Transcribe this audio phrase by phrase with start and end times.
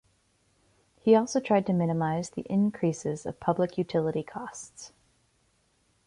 [1.03, 4.93] He also tried to minimise the increases of public utility costs.